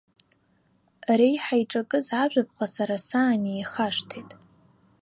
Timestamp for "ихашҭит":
3.51-4.29